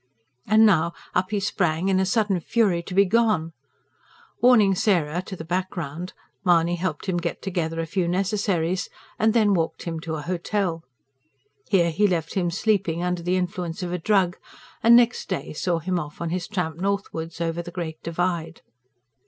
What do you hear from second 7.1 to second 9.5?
get together a few necessaries, and